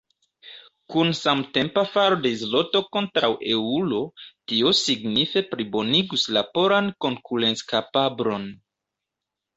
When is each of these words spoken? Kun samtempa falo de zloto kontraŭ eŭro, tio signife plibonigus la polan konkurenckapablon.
Kun 0.93 1.11
samtempa 1.17 1.83
falo 1.89 2.17
de 2.23 2.31
zloto 2.43 2.81
kontraŭ 2.97 3.29
eŭro, 3.57 4.01
tio 4.53 4.71
signife 4.81 5.45
plibonigus 5.53 6.27
la 6.39 6.47
polan 6.57 6.93
konkurenckapablon. 7.07 8.53